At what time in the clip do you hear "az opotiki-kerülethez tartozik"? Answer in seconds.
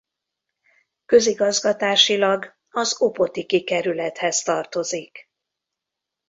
2.69-5.29